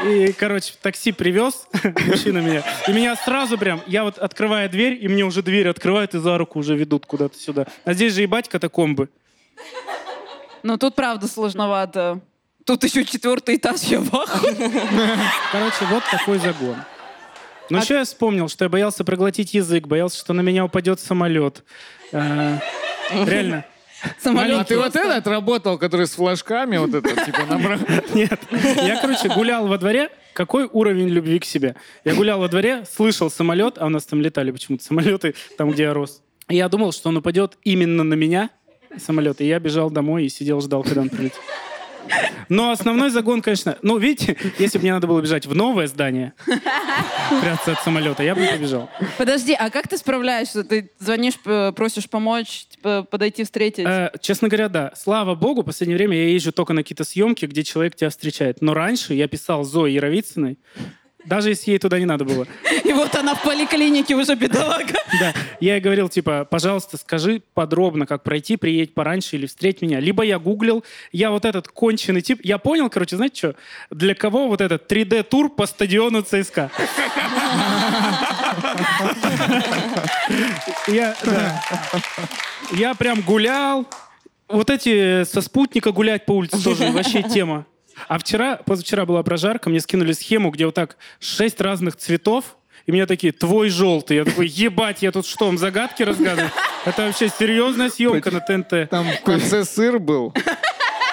[0.05, 1.67] И, короче, такси привез,
[2.05, 2.63] мужчина меня.
[2.87, 6.37] И меня сразу прям, я вот открываю дверь, и мне уже дверь открывают и за
[6.37, 7.65] руку уже ведут куда-то сюда.
[7.85, 9.09] А здесь же ебать катакомбы.
[10.61, 12.19] Ну тут правда сложновато.
[12.65, 14.09] Тут еще четвертый этаж, я в.
[15.51, 16.75] Короче, вот такой загон.
[17.69, 21.63] Ну, еще я вспомнил, что я боялся проглотить язык, боялся, что на меня упадет самолет.
[22.11, 22.59] А,
[23.25, 23.65] Реально.
[24.21, 27.79] Самолет А ты вот этот работал, который с флажками, вот это, типа, набрал?
[28.13, 28.39] Нет.
[28.51, 30.09] Я, короче, гулял во дворе.
[30.33, 31.75] Какой уровень любви к себе?
[32.05, 35.83] Я гулял во дворе, слышал самолет, а у нас там летали почему-то самолеты, там, где
[35.83, 36.21] я рос.
[36.47, 38.51] И я думал, что он упадет именно на меня,
[38.97, 39.41] самолет.
[39.41, 41.41] И я бежал домой и сидел, ждал, когда он прилетит.
[42.49, 43.77] Но основной загон, конечно...
[43.81, 46.33] Ну, видите, если бы мне надо было бежать в новое здание,
[47.41, 48.89] прятаться от самолета, я бы не побежал.
[49.17, 50.63] Подожди, а как ты справляешься?
[50.63, 51.39] Ты звонишь,
[51.75, 53.85] просишь помочь, типа, подойти встретить?
[53.85, 54.91] Э, честно говоря, да.
[54.95, 58.61] Слава богу, в последнее время я езжу только на какие-то съемки, где человек тебя встречает.
[58.61, 60.57] Но раньше я писал Зое Яровицыной,
[61.27, 62.47] даже если ей туда не надо было.
[62.83, 64.93] И вот она в поликлинике уже бедолага.
[65.19, 65.33] Да.
[65.59, 69.99] Я ей говорил, типа, пожалуйста, скажи подробно, как пройти, приедь пораньше или встреть меня.
[69.99, 73.55] Либо я гуглил, я вот этот конченый тип, я понял, короче, знаете что?
[73.89, 76.69] Для кого вот этот 3D-тур по стадиону ЦСКА?
[80.87, 81.63] Я, да.
[82.73, 83.87] Я прям гулял.
[84.49, 87.65] Вот эти со спутника гулять по улице тоже вообще тема.
[88.07, 92.91] А вчера, позавчера была прожарка, мне скинули схему, где вот так шесть разных цветов, и
[92.91, 94.17] меня такие, твой желтый.
[94.17, 96.51] Я такой, ебать, я тут что, вам загадки разгадываю?
[96.85, 98.89] Это вообще серьезная съемка на ТНТ.
[98.89, 100.33] Там в конце сыр был.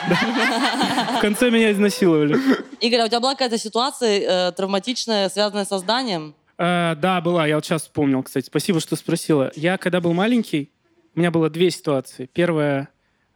[0.07, 2.39] В конце меня изнасиловали.
[2.81, 6.35] Игорь, а у тебя была какая-то ситуация э, травматичная, связанная со зданием?
[6.59, 7.47] Э, да, была.
[7.47, 8.47] Я вот сейчас вспомнил, кстати.
[8.47, 9.51] Спасибо, что спросила.
[9.57, 10.71] Я, когда был маленький,
[11.15, 12.29] у меня было две ситуации.
[12.33, 12.89] Первая,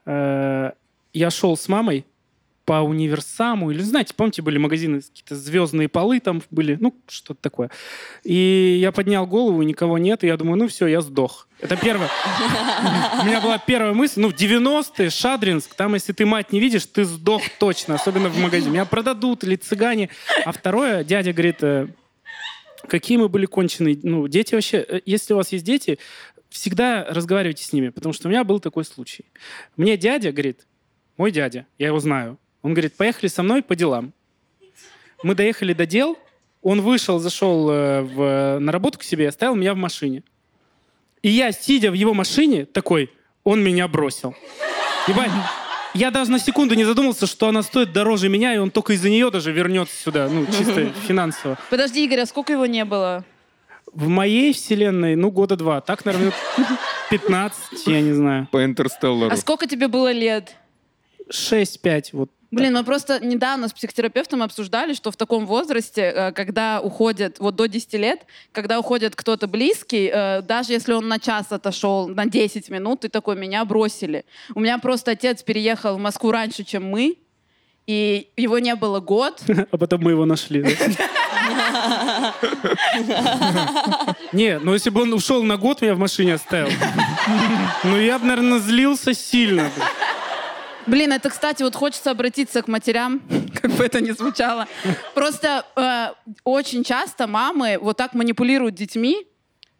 [0.05, 0.73] э,
[1.13, 2.05] я шел с мамой
[2.69, 7.71] по универсаму, или, знаете, помните, были магазины, какие-то звездные полы там были, ну, что-то такое.
[8.25, 11.49] И я поднял голову, никого нет, и я думаю, ну все, я сдох.
[11.61, 12.11] Это первое.
[13.23, 16.85] У меня была первая мысль, ну, в 90-е, Шадринск, там, если ты мать не видишь,
[16.85, 18.73] ты сдох точно, особенно в магазине.
[18.73, 20.11] Меня продадут или цыгане.
[20.45, 21.89] А второе, дядя говорит, э,
[22.87, 23.99] какие мы были конченые.
[24.03, 25.99] Ну, дети вообще, э, если у вас есть дети,
[26.51, 29.25] всегда разговаривайте с ними, потому что у меня был такой случай.
[29.79, 30.67] Мне дядя говорит,
[31.17, 34.13] мой дядя, я его знаю, он говорит, поехали со мной по делам.
[35.23, 36.19] Мы доехали до дел,
[36.63, 40.23] он вышел, зашел э, в, на работу к себе и оставил меня в машине.
[41.23, 43.11] И я, сидя в его машине, такой,
[43.45, 44.35] он меня бросил.
[45.09, 45.31] Ебать,
[45.95, 49.09] я даже на секунду не задумался, что она стоит дороже меня, и он только из-за
[49.09, 51.59] нее даже вернется сюда, ну, чисто финансово.
[51.71, 53.25] Подожди, Игорь, а сколько его не было?
[53.93, 55.81] В моей вселенной, ну, года два.
[55.81, 56.33] Так, наверное,
[57.11, 58.49] 15, я не знаю.
[58.53, 59.33] По Интерстеллару.
[59.33, 60.55] А сколько тебе было лет?
[61.31, 62.31] 6-5, вот.
[62.51, 67.57] Блин, мы просто недавно с психотерапевтом обсуждали, что в таком возрасте, э, когда уходит, вот
[67.57, 72.25] до 10 лет, когда уходит кто-то близкий, э, даже если он на час отошел, на
[72.25, 74.25] 10 минут, ты такой, меня бросили.
[74.55, 77.19] У меня просто отец переехал в Москву раньше, чем мы,
[77.87, 79.43] и его не было год.
[79.71, 80.63] А потом мы его нашли.
[80.63, 80.73] да?
[84.33, 86.71] Не, ну если бы он ушел на год, меня в машине оставил.
[87.85, 89.71] Ну я бы, наверное, злился сильно.
[90.89, 91.13] Блин.
[91.13, 93.23] Это, кстати, вот хочется обратиться к матерям,
[93.63, 94.67] как бы это ни звучало.
[95.15, 96.09] Просто э,
[96.45, 99.27] очень часто мамы вот так манипулируют детьми.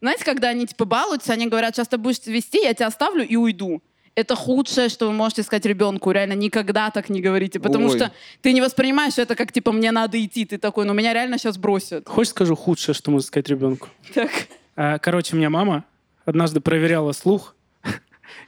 [0.01, 3.35] Знаете, когда они типа балуются, они говорят, сейчас ты будешь вести, я тебя оставлю и
[3.35, 3.81] уйду.
[4.15, 6.11] Это худшее, что вы можете сказать ребенку.
[6.11, 7.59] Реально, никогда так не говорите.
[7.59, 7.97] Потому Ой.
[7.97, 10.45] что ты не воспринимаешь это как, типа, мне надо идти.
[10.45, 12.07] Ты такой, ну меня реально сейчас бросят.
[12.07, 13.87] Хочешь скажу худшее, что можно сказать ребенку?
[14.13, 14.31] Так.
[14.75, 15.85] А, Короче, у меня мама
[16.25, 17.55] однажды проверяла слух.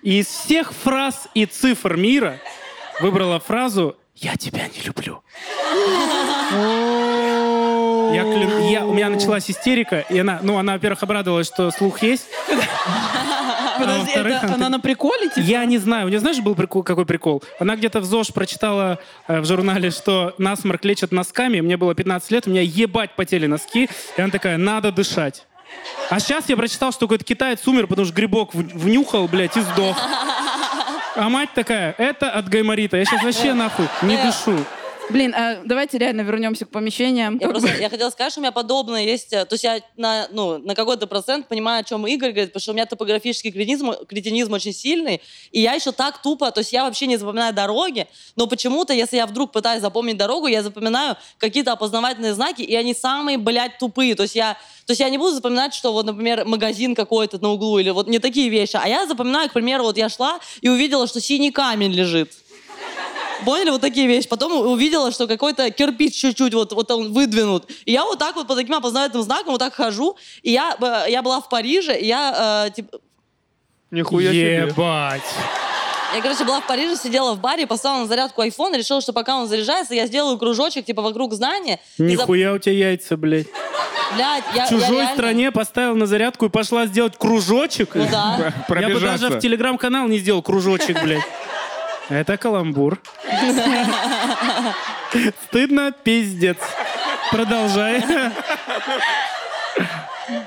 [0.02, 2.40] И из всех фраз и цифр мира
[3.00, 5.22] выбрала фразу «Я тебя не люблю».
[8.14, 12.02] Я клянусь, я- у меня началась истерика, и она, ну, она, во-первых, обрадовалась, что слух
[12.04, 12.26] есть.
[13.80, 15.40] Подожди, во-вторых, это она она на приколе, типа?
[15.40, 17.42] Я не знаю, у нее знаешь, был прикол, какой прикол?
[17.60, 21.62] Она где-то в ЗОЖ прочитала э, в журнале, что насморк лечат носками.
[21.62, 23.90] Мне было 15 лет, у меня ебать потели носки.
[24.18, 25.48] И она такая, надо дышать.
[26.10, 29.98] А сейчас я прочитал, что какой-то китаец умер, потому что грибок внюхал, блядь, и сдох.
[31.14, 32.96] А мать такая, это от гайморита.
[32.96, 34.58] Я сейчас вообще нахуй не дышу.
[35.10, 37.38] Блин, а давайте реально вернемся к помещениям.
[37.40, 39.34] Я просто я хотела сказать, что у меня подобное есть.
[39.34, 42.62] э, То есть я на, ну, на какой-то процент понимаю, о чем Игорь говорит, потому
[42.62, 46.72] что у меня топографический кретинизм, кретинизм очень сильный, и я еще так тупо, то есть
[46.72, 51.18] я вообще не запоминаю дороги, но почему-то, если я вдруг пытаюсь запомнить дорогу, я запоминаю
[51.38, 54.16] какие-то опознавательные знаки, и они самые, блядь, тупые.
[54.16, 54.54] То есть я,
[54.86, 58.08] то есть я не буду запоминать, что вот, например, магазин какой-то на углу, или вот
[58.08, 61.52] не такие вещи, а я запоминаю, к примеру, вот я шла и увидела, что синий
[61.52, 62.32] камень лежит.
[63.46, 64.28] Поняли, вот такие вещи.
[64.28, 67.70] Потом увидела, что какой-то кирпич чуть-чуть вот, вот он выдвинут.
[67.86, 70.16] И я вот так вот по таким опознавательным знакам вот так хожу.
[70.44, 73.00] И я, э, я была в Париже, и я, э, типа,
[73.90, 74.68] Нихуя себе.
[74.68, 75.22] Ебать.
[76.16, 79.12] я, короче, была в Париже, сидела в баре, поставила на зарядку iPhone, и решила, что
[79.12, 81.50] пока он заряжается, я сделаю кружочек, типа, вокруг за-
[81.98, 83.48] Нихуя у тебя яйца, блядь.
[84.16, 87.96] Блядь, я, В я чужой реально- стране поставил на зарядку и пошла сделать кружочек.
[87.96, 88.54] Ну да.
[88.70, 91.24] Я бы даже в телеграм-канал не сделал кружочек, блядь.
[92.12, 93.02] Это каламбур.
[95.48, 96.58] Стыдно, пиздец.
[97.32, 98.04] Продолжай.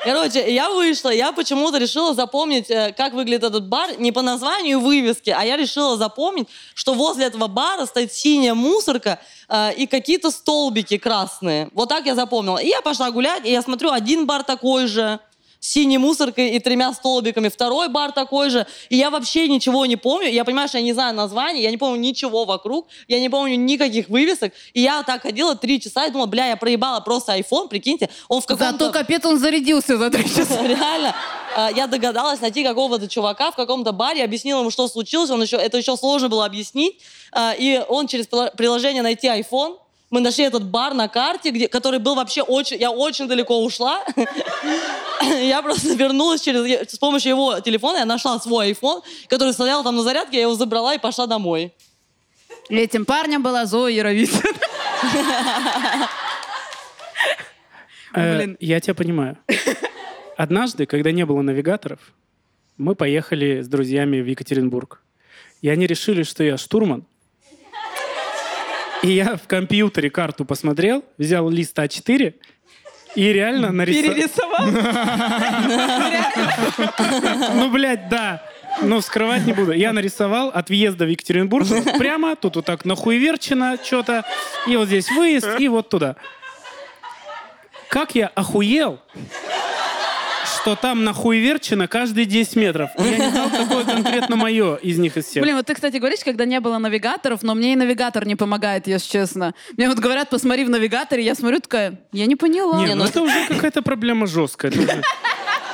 [0.02, 4.80] Короче, я вышла, я почему-то решила запомнить, э, как выглядит этот бар, не по названию
[4.80, 10.30] вывески, а я решила запомнить, что возле этого бара стоит синяя мусорка э, и какие-то
[10.30, 11.68] столбики красные.
[11.72, 12.58] Вот так я запомнила.
[12.58, 15.18] И я пошла гулять, и я смотрю, один бар такой же,
[15.64, 20.28] синей мусоркой и тремя столбиками, второй бар такой же, и я вообще ничего не помню,
[20.28, 23.56] я понимаю, что я не знаю названий, я не помню ничего вокруг, я не помню
[23.56, 27.68] никаких вывесок, и я так ходила три часа и думала, бля, я проебала просто iPhone,
[27.68, 28.72] прикиньте, он в каком-то...
[28.72, 30.62] Зато капец он зарядился за три часа.
[30.66, 31.14] Реально.
[31.56, 35.30] А, Я догадалась найти какого-то чувака в каком-то баре, объяснила ему, что случилось.
[35.30, 37.00] Он еще, это еще сложно было объяснить.
[37.32, 39.78] А, И он через приложение найти iPhone.
[40.14, 42.78] Мы нашли этот бар на карте, где, который был вообще очень...
[42.78, 44.00] Я очень далеко ушла.
[45.42, 47.96] Я просто вернулась через, с помощью его телефона.
[47.96, 50.36] Я нашла свой iPhone, который стоял там на зарядке.
[50.36, 51.74] Я его забрала и пошла домой.
[52.68, 54.54] Этим парнем была Зоя Яровицын.
[58.16, 58.56] Э, Блин.
[58.60, 59.36] Я тебя понимаю.
[60.36, 61.98] Однажды, когда не было навигаторов,
[62.76, 65.02] мы поехали с друзьями в Екатеринбург.
[65.62, 67.04] И они решили, что я штурман.
[69.04, 72.34] И я в компьютере карту посмотрел, взял лист А4
[73.16, 74.14] И реально нарисовал.
[74.14, 74.66] Перерисовал?
[77.54, 78.42] Ну, блядь, да.
[78.80, 79.72] Ну, скрывать не буду.
[79.72, 81.66] Я нарисовал от въезда в Екатеринбург
[81.98, 84.24] прямо, тут вот так нахуеверчено что-то,
[84.66, 86.16] и вот здесь выезд, и вот туда.
[87.88, 89.00] Как я охуел,
[90.64, 92.88] что там нахуеверчено каждые 10 метров.
[92.96, 95.42] Я не знал, какое конкретно мое из них из всех.
[95.42, 98.86] Блин, вот ты, кстати, говоришь, когда не было навигаторов, но мне и навигатор не помогает,
[98.86, 99.54] если честно.
[99.76, 102.78] Мне вот говорят, посмотри в навигаторе, я смотрю, такая, я не поняла.
[102.78, 104.72] Не, ну это уже какая-то проблема жесткая.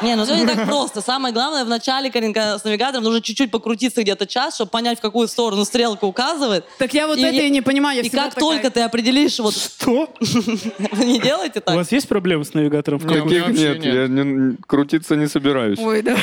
[0.02, 1.00] Не, ну все не так просто.
[1.00, 5.00] Самое главное, в начале, Каринка, с навигатором нужно чуть-чуть покрутиться где-то час, чтобы понять, в
[5.02, 6.64] какую сторону стрелка указывает.
[6.78, 7.96] Так я вот И- это и не понимаю.
[7.98, 10.08] я И как такая, только ты определишь, вот Что?
[10.20, 11.74] вы не делаете У так?
[11.76, 12.98] вас есть проблемы с навигатором?
[12.98, 13.84] в у Каких нет, нет.
[13.84, 15.78] я не- крутиться не собираюсь.
[15.78, 16.16] Ой, да.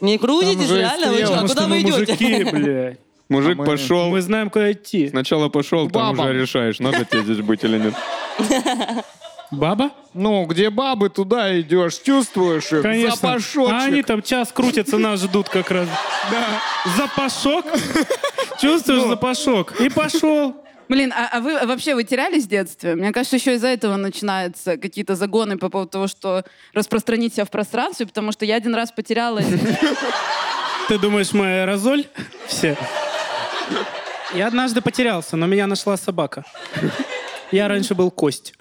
[0.00, 1.12] Не крутитесь, реально?
[1.12, 1.92] Вы что, а куда вы идете?
[1.98, 2.98] мужики, блядь.
[3.28, 5.08] Мужик А мы- пошел, Мы знаем, куда идти.
[5.08, 7.94] сначала пошел, там уже решаешь, надо тебе здесь быть или нет.
[9.50, 9.90] Баба?
[10.12, 13.16] Ну, где бабы, туда идешь, чувствуешь их, Конечно.
[13.16, 13.72] запашочек.
[13.72, 15.88] А они там час крутятся, нас ждут как раз.
[16.30, 16.60] Да.
[16.96, 17.64] Запашок.
[18.60, 19.80] Чувствуешь запашок?
[19.80, 20.54] И пошел.
[20.88, 22.94] Блин, а, а вы вообще вы терялись в детстве?
[22.94, 27.50] Мне кажется, еще из-за этого начинаются какие-то загоны по поводу того, что распространить себя в
[27.50, 29.46] пространстве, потому что я один раз потерялась.
[30.88, 32.06] Ты думаешь, мы аэрозоль?
[32.46, 32.76] Все.
[34.34, 36.44] Я однажды потерялся, но меня нашла собака.
[37.50, 38.54] Я раньше был кость.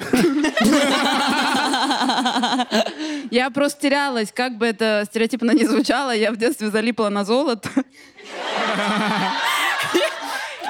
[3.32, 7.70] Я просто терялась, как бы это стереотипно не звучало, я в детстве залипла на золото.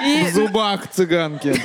[0.00, 1.60] В зубах цыганки.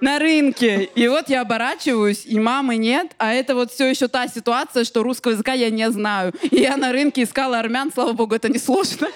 [0.00, 0.88] на рынке.
[0.94, 5.02] И вот я оборачиваюсь, и мамы нет, а это вот все еще та ситуация, что
[5.02, 6.32] русского языка я не знаю.
[6.50, 9.08] И я на рынке искала армян, слава богу, это не сложно.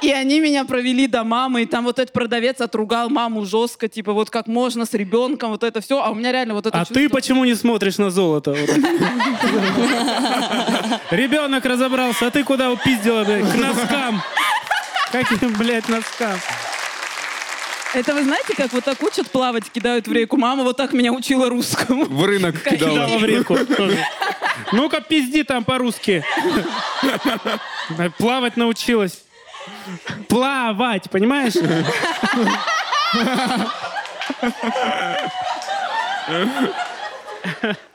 [0.00, 4.12] И они меня провели до мамы, и там вот этот продавец отругал маму жестко, типа
[4.12, 6.00] вот как можно с ребенком, вот это все.
[6.00, 8.56] А у меня реально вот это А ты почему не смотришь на золото?
[11.10, 13.50] Ребенок разобрался, а ты куда упиздила, блядь?
[13.50, 14.22] К носкам.
[15.10, 16.38] Каким, блядь, носкам?
[17.94, 20.36] Это вы знаете, как вот так учат плавать, кидают в реку?
[20.36, 22.04] Мама вот так меня учила русскому.
[22.04, 23.06] В рынок кидала.
[23.06, 23.58] Кидала в реку.
[24.72, 26.22] Ну-ка, пизди там по-русски.
[28.18, 29.22] Плавать научилась.
[30.28, 31.54] Плавать, понимаешь?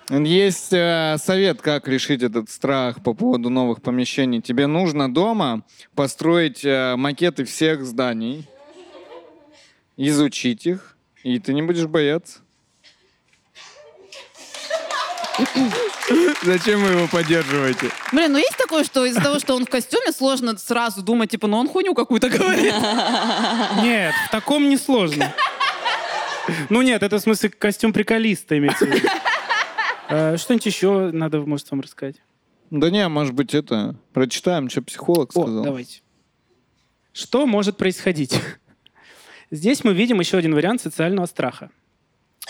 [0.09, 4.41] Есть э, совет, как решить этот страх по поводу новых помещений.
[4.41, 5.63] Тебе нужно дома
[5.95, 8.47] построить э, макеты всех зданий,
[9.95, 12.39] изучить их, и ты не будешь бояться.
[16.43, 17.89] Зачем вы его поддерживаете?
[18.11, 21.47] Блин, ну есть такое, что из-за того, что он в костюме, сложно сразу думать, типа,
[21.47, 22.73] ну он хуйню какую-то говорит.
[23.83, 25.33] Нет, в таком не сложно.
[26.69, 29.07] Ну нет, это в смысле костюм приколиста имеется в виду.
[30.09, 32.17] Э, Что-нибудь еще надо, может, вам рассказать?
[32.69, 33.95] Да не, может быть, это...
[34.11, 35.63] Прочитаем, что психолог О, сказал.
[35.63, 36.01] давайте.
[37.13, 38.37] Что может происходить?
[39.51, 41.69] Здесь мы видим еще один вариант социального страха.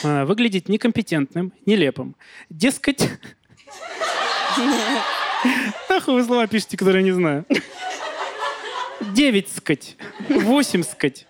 [0.03, 2.15] А, Выглядеть некомпетентным, нелепым.
[2.49, 3.07] Дескать...
[5.89, 7.45] Нахуй вы слова пишете, которые я не знаю.
[9.13, 9.97] Девять скать.
[10.29, 11.27] Восемь скать.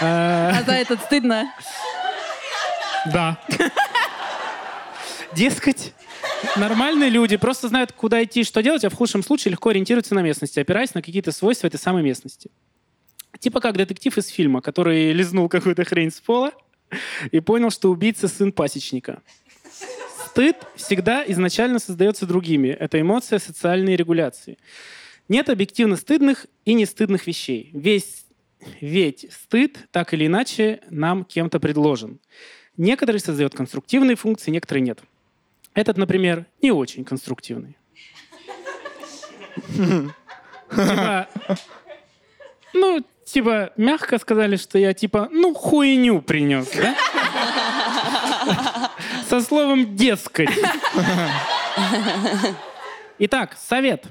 [0.00, 1.52] А, А за этот стыдно.
[3.12, 3.38] Да.
[5.34, 5.92] Дескать,
[6.56, 10.20] нормальные люди просто знают, куда идти, что делать, а в худшем случае легко ориентируются на
[10.20, 12.50] местности, опираясь на какие-то свойства этой самой местности.
[13.40, 16.52] Типа как детектив из фильма, который лизнул какую-то хрень с пола
[17.32, 19.22] и понял, что убийца сын пасечника.
[20.34, 22.66] Стыд всегда изначально создается другими.
[22.66, 24.58] Это эмоция социальной регуляции.
[25.28, 27.70] Нет объективно стыдных и нестыдных вещей.
[27.72, 28.24] Весь,
[28.80, 32.18] ведь стыд так или иначе нам кем-то предложен.
[32.76, 34.98] Некоторые создают конструктивные функции, некоторые нет.
[35.72, 37.76] Этот, например, не очень конструктивный.
[40.68, 41.28] Типа,
[42.72, 46.96] ну, типа, мягко сказали, что я, типа, ну, хуйню принес, да?
[49.34, 50.48] Со словом «дескать».
[53.18, 54.04] Итак, совет.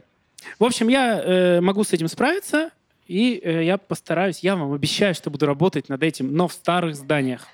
[0.59, 2.71] В общем, я э, могу с этим справиться,
[3.07, 6.97] и э, я постараюсь, я вам обещаю, что буду работать над этим, но в старых
[6.97, 7.47] зданиях.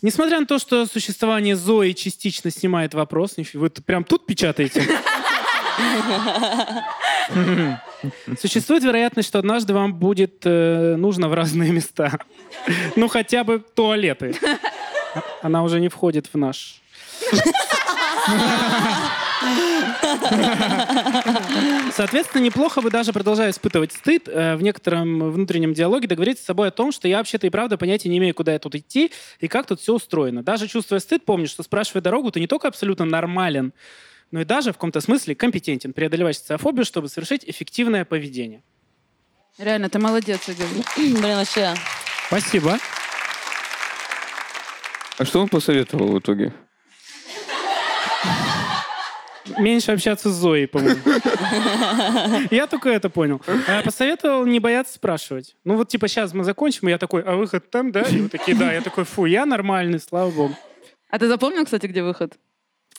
[0.00, 4.86] Несмотря на то, что существование Зои частично снимает вопрос, вы прям тут печатаете?
[8.40, 12.16] Существует вероятность, что однажды вам будет э, нужно в разные места.
[12.94, 14.36] Ну, хотя бы туалеты.
[15.42, 16.80] Она уже не входит в наш
[21.92, 26.68] Соответственно, неплохо бы даже продолжая испытывать стыд, э, в некотором внутреннем диалоге договориться с собой
[26.68, 29.10] о том, что я вообще-то и правда понятия не имею, куда я тут идти
[29.40, 30.42] и как тут все устроено.
[30.42, 33.72] Даже чувствуя стыд, помни, что спрашивая дорогу, ты не только абсолютно нормален,
[34.30, 38.62] но и даже в каком-то смысле компетентен, преодолевать социофобию, чтобы совершить эффективное поведение.
[39.58, 40.66] Реально, ты молодец, Игорь.
[40.96, 41.74] Блин, вообще.
[42.28, 42.78] Спасибо.
[45.22, 46.52] А что он посоветовал в итоге?
[49.56, 51.00] Меньше общаться с Зоей, по-моему.
[52.50, 53.40] Я только это понял.
[53.68, 55.54] А Посоветовал не бояться спрашивать.
[55.62, 58.00] Ну вот типа сейчас мы закончим, и я такой, а выход там, да?
[58.00, 58.72] И вы такие, да.
[58.72, 60.56] Я такой, фу, я нормальный, слава богу.
[61.08, 62.32] А ты запомнил, кстати, где выход?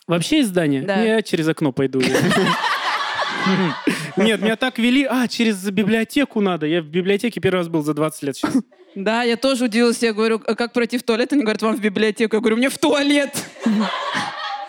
[0.07, 0.82] Вообще из здания?
[0.82, 1.01] Да.
[1.01, 1.99] Я через окно пойду.
[4.15, 5.03] Нет, меня так вели.
[5.03, 6.67] А, через библиотеку надо.
[6.67, 8.55] Я в библиотеке первый раз был за 20 лет сейчас.
[8.96, 10.02] Да, я тоже удивилась.
[10.02, 11.34] Я говорю, «А как пройти в туалет?
[11.34, 12.36] Они говорят, вам в библиотеку.
[12.36, 13.32] Я говорю, мне в туалет.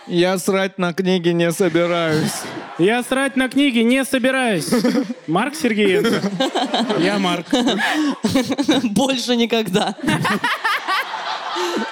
[0.07, 2.33] Я срать на книги не собираюсь.
[2.77, 4.69] Я срать на книги не собираюсь.
[5.27, 6.21] Марк Сергеенко.
[6.99, 7.47] Я Марк.
[8.83, 9.95] Больше никогда.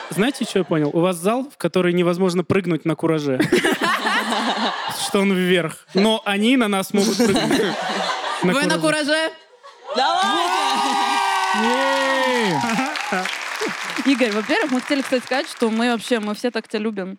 [0.10, 0.92] Знаете, что я понял?
[0.94, 3.40] У вас зал, в который невозможно прыгнуть на кураже.
[5.08, 5.88] Что он вверх.
[5.96, 7.62] Но они на нас могут прыгнуть.
[8.44, 9.32] Вы на кураже?
[14.06, 17.18] Игорь, во-первых, мы хотели, кстати, сказать, что мы вообще, мы все так тебя любим.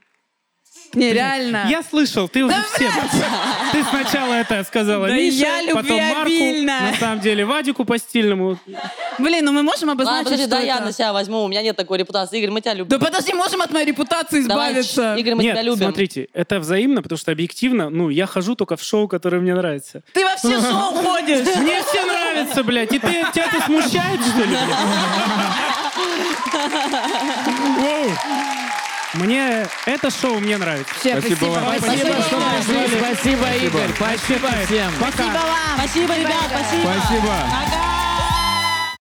[0.93, 1.67] Не, реально.
[1.69, 2.93] Я слышал, ты уже всем.
[3.73, 8.59] Ты сначала это сказала Да Мише, я потом Марку, на самом деле Вадику по стильному.
[9.19, 10.85] Блин, ну мы можем Ладно, обозначить, подожди, что да, я это?
[10.87, 11.43] на себя возьму.
[11.45, 12.39] У меня нет такой репутации.
[12.39, 12.89] Игорь, мы тебя любим.
[12.89, 15.15] Да подожди, можем от моей репутации Давай, избавиться.
[15.17, 15.87] Игорь, мы Нет, тебя любим.
[15.87, 20.03] смотрите, это взаимно, потому что объективно, ну, я хожу только в шоу, которое мне нравится.
[20.13, 21.47] Ты во все шоу ходишь.
[21.57, 22.24] Мне все нравится,
[22.65, 22.93] блядь.
[22.93, 24.79] И ты, тебя это смущает, что ли, блядь?
[27.79, 28.11] Воу.
[29.15, 30.93] Мне это шоу мне нравится.
[30.95, 31.79] Вообще, Спасибо вам.
[31.79, 32.99] Спасибо, что пришли.
[32.99, 33.91] Спасибо, Игорь.
[33.95, 34.49] Спасибо.
[34.67, 34.93] всем.
[34.95, 35.13] Пока.
[35.13, 35.79] Спасибо вам.
[35.79, 36.93] Спасибо, ребят, спасибо.
[36.99, 37.29] Спасибо.
[37.29, 37.94] Пока.